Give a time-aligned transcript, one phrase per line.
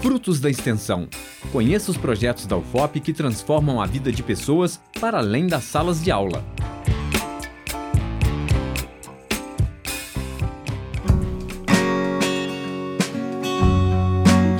[0.00, 1.08] Frutos da Extensão.
[1.50, 6.02] Conheça os projetos da UFOP que transformam a vida de pessoas para além das salas
[6.02, 6.44] de aula.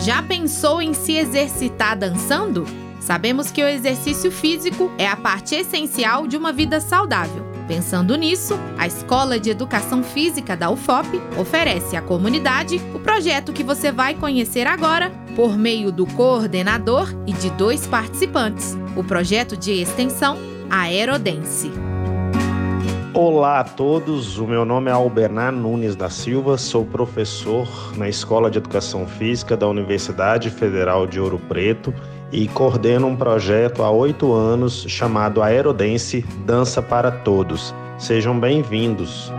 [0.00, 2.64] Já pensou em se exercitar dançando?
[2.98, 7.46] Sabemos que o exercício físico é a parte essencial de uma vida saudável.
[7.68, 13.62] Pensando nisso, a Escola de Educação Física da UFOP oferece à comunidade o projeto que
[13.62, 19.70] você vai conhecer agora por meio do coordenador e de dois participantes, o projeto de
[19.70, 20.36] extensão
[20.68, 21.70] Aerodense.
[23.14, 28.50] Olá a todos, o meu nome é Albernar Nunes da Silva, sou professor na Escola
[28.50, 31.94] de Educação Física da Universidade Federal de Ouro Preto
[32.32, 37.72] e coordeno um projeto há oito anos chamado Aerodense Dança para Todos.
[37.96, 39.32] Sejam bem-vindos.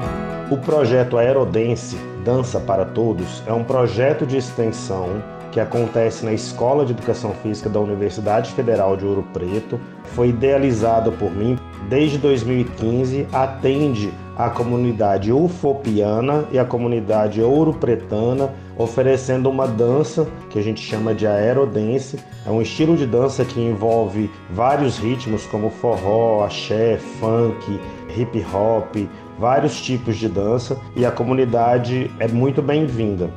[0.49, 6.85] O projeto Aerodense Dança para Todos é um projeto de extensão que acontece na Escola
[6.85, 9.79] de Educação Física da Universidade Federal de Ouro Preto.
[10.15, 11.57] Foi idealizado por mim
[11.89, 20.61] desde 2015, atende a comunidade ufopiana e a comunidade ouro-pretana, oferecendo uma dança que a
[20.61, 22.17] gente chama de aerodance.
[22.45, 27.79] É um estilo de dança que envolve vários ritmos como forró, axé, funk,
[28.15, 28.95] hip hop,
[29.37, 33.29] vários tipos de dança e a comunidade é muito bem-vinda.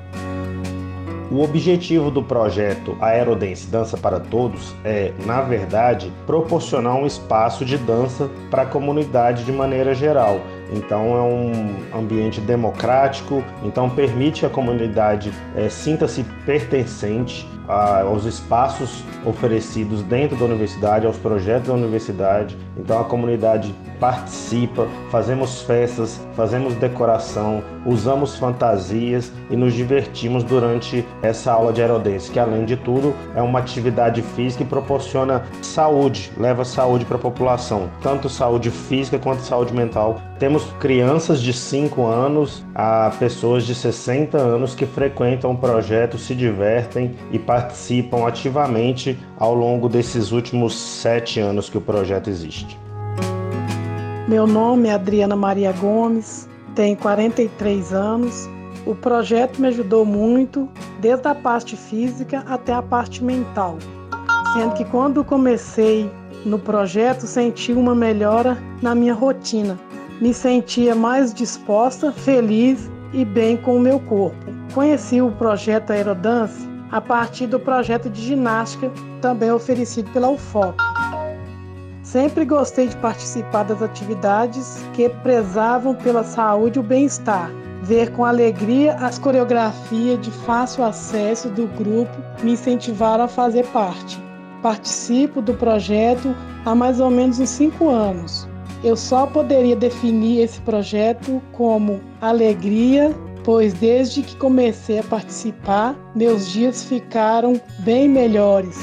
[1.30, 7.78] O objetivo do projeto Aerodance Dança para Todos é, na verdade, proporcionar um espaço de
[7.78, 10.40] dança para a comunidade de maneira geral.
[10.72, 20.02] Então é um ambiente democrático, então permite a comunidade é, sinta-se pertencente aos espaços oferecidos
[20.02, 22.56] dentro da universidade, aos projetos da universidade.
[22.76, 31.52] Então a comunidade participa, fazemos festas, fazemos decoração, usamos fantasias e nos divertimos durante essa
[31.52, 36.64] aula de aerodance, que além de tudo é uma atividade física e proporciona saúde, leva
[36.64, 40.20] saúde para a população, tanto saúde física quanto saúde mental.
[40.38, 46.34] Temos crianças de 5 anos a pessoas de 60 anos que frequentam o projeto, se
[46.34, 47.51] divertem e participam
[48.26, 52.78] ativamente ao longo desses últimos sete anos que o projeto existe.
[54.28, 58.48] Meu nome é Adriana Maria Gomes, tenho 43 anos.
[58.86, 60.68] O projeto me ajudou muito,
[61.00, 63.78] desde a parte física até a parte mental.
[64.54, 66.10] Sendo que quando comecei
[66.44, 69.78] no projeto, senti uma melhora na minha rotina.
[70.20, 74.36] Me sentia mais disposta, feliz e bem com o meu corpo.
[74.74, 80.76] Conheci o projeto Aerodance a partir do projeto de ginástica, também oferecido pela UFOP.
[82.02, 87.50] Sempre gostei de participar das atividades que prezavam pela saúde e o bem-estar.
[87.82, 94.20] Ver com alegria as coreografias de fácil acesso do grupo me incentivaram a fazer parte.
[94.62, 96.36] Participo do projeto
[96.66, 98.46] há mais ou menos uns cinco anos.
[98.84, 103.14] Eu só poderia definir esse projeto como alegria,
[103.44, 108.78] pois desde que comecei a participar, meus dias ficaram bem melhores.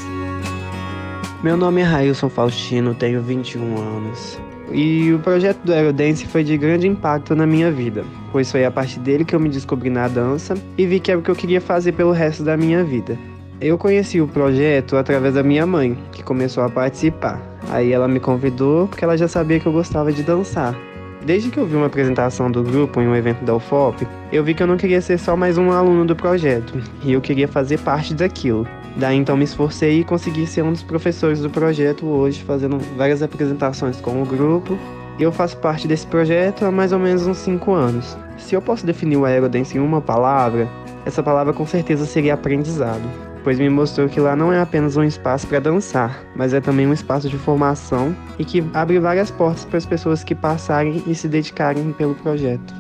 [1.43, 4.39] Meu nome é Railson Faustino, tenho 21 anos.
[4.71, 8.71] E o projeto do Aerodance foi de grande impacto na minha vida, pois foi a
[8.71, 11.35] partir dele que eu me descobri na dança e vi que era o que eu
[11.35, 13.17] queria fazer pelo resto da minha vida.
[13.59, 17.41] Eu conheci o projeto através da minha mãe, que começou a participar.
[17.69, 20.77] Aí ela me convidou porque ela já sabia que eu gostava de dançar.
[21.25, 24.53] Desde que eu vi uma apresentação do grupo em um evento da UFOP, eu vi
[24.53, 27.77] que eu não queria ser só mais um aluno do projeto, e eu queria fazer
[27.79, 28.65] parte daquilo.
[28.95, 33.21] Daí então me esforcei e consegui ser um dos professores do projeto hoje, fazendo várias
[33.21, 34.77] apresentações com o grupo.
[35.19, 38.17] Eu faço parte desse projeto há mais ou menos uns 5 anos.
[38.37, 40.69] Se eu posso definir o Aerodance em uma palavra,
[41.05, 43.03] essa palavra com certeza seria aprendizado,
[43.43, 46.87] pois me mostrou que lá não é apenas um espaço para dançar, mas é também
[46.87, 51.15] um espaço de formação e que abre várias portas para as pessoas que passarem e
[51.15, 52.73] se dedicarem pelo projeto.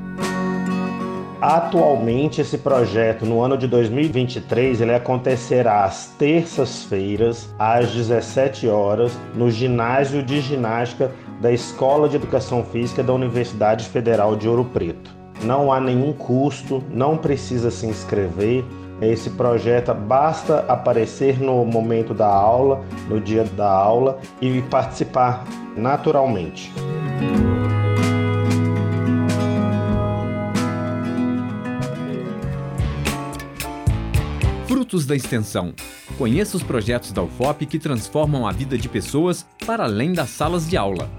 [1.41, 9.49] Atualmente, esse projeto, no ano de 2023, ele acontecerá às terças-feiras, às 17 horas, no
[9.49, 15.18] ginásio de ginástica da Escola de Educação Física da Universidade Federal de Ouro Preto.
[15.43, 18.63] Não há nenhum custo, não precisa se inscrever.
[19.01, 25.45] Esse projeto basta aparecer no momento da aula, no dia da aula e participar
[25.77, 26.71] naturalmente.
[34.67, 35.73] Frutos da Extensão.
[36.17, 40.69] Conheça os projetos da UFOP que transformam a vida de pessoas para além das salas
[40.69, 41.09] de aula.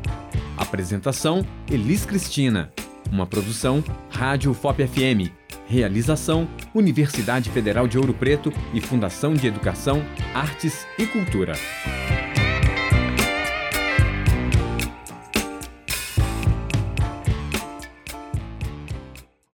[0.58, 2.70] Apresentação: Elis Cristina.
[3.10, 5.32] Uma produção Rádio UFOP FM.
[5.66, 10.04] Realização: Universidade Federal de Ouro Preto e Fundação de Educação,
[10.34, 11.52] Artes e Cultura.